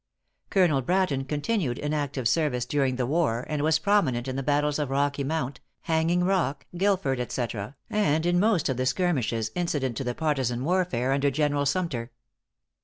[0.49, 4.79] Colonel Bratton continued in active service during the war, and was prominent in the battles
[4.79, 10.03] of Rocky Mount, Hanging Rock, Guilford, etc., and in most of the skirmishes incident to
[10.03, 12.09] the partisan warfare under General Sumter.